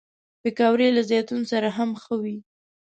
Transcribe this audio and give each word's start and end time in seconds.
پکورې 0.41 0.87
له 0.95 1.01
زیتون 1.09 1.41
سره 1.51 1.67
هم 1.77 1.89
ښه 2.01 2.13
وي 2.21 2.37